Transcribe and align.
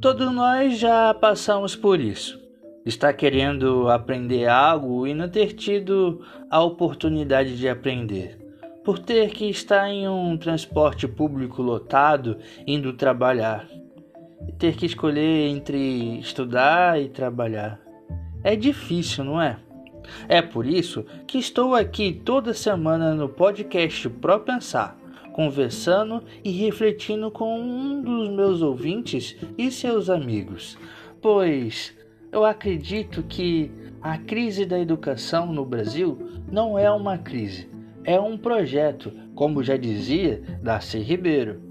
Todos 0.00 0.32
nós 0.32 0.78
já 0.78 1.12
passamos 1.14 1.74
por 1.74 1.98
isso. 1.98 2.40
Está 2.86 3.12
querendo 3.12 3.88
aprender 3.88 4.46
algo 4.46 5.06
e 5.06 5.12
não 5.12 5.28
ter 5.28 5.52
tido 5.54 6.24
a 6.48 6.62
oportunidade 6.62 7.58
de 7.58 7.68
aprender. 7.68 8.38
Por 8.84 8.98
ter 8.98 9.30
que 9.30 9.50
estar 9.50 9.88
em 9.90 10.08
um 10.08 10.36
transporte 10.36 11.08
público 11.08 11.60
lotado 11.60 12.38
indo 12.66 12.92
trabalhar. 12.92 13.66
E 14.46 14.52
ter 14.52 14.76
que 14.76 14.86
escolher 14.86 15.48
entre 15.48 16.18
estudar 16.20 17.00
e 17.00 17.08
trabalhar. 17.08 17.80
É 18.44 18.54
difícil, 18.54 19.24
não 19.24 19.42
é? 19.42 19.58
É 20.28 20.40
por 20.40 20.64
isso 20.64 21.04
que 21.26 21.38
estou 21.38 21.74
aqui 21.74 22.12
toda 22.12 22.54
semana 22.54 23.14
no 23.14 23.28
podcast 23.28 24.08
Pro 24.08 24.40
Pensar, 24.40 24.96
conversando 25.38 26.20
e 26.42 26.50
refletindo 26.50 27.30
com 27.30 27.60
um 27.60 28.02
dos 28.02 28.28
meus 28.28 28.60
ouvintes 28.60 29.36
e 29.56 29.70
seus 29.70 30.10
amigos, 30.10 30.76
pois 31.22 31.96
eu 32.32 32.44
acredito 32.44 33.22
que 33.22 33.70
a 34.02 34.18
crise 34.18 34.66
da 34.66 34.80
educação 34.80 35.52
no 35.52 35.64
Brasil 35.64 36.18
não 36.50 36.76
é 36.76 36.90
uma 36.90 37.16
crise, 37.16 37.70
é 38.02 38.18
um 38.18 38.36
projeto, 38.36 39.12
como 39.36 39.62
já 39.62 39.76
dizia 39.76 40.42
Darcy 40.60 40.98
Ribeiro. 40.98 41.67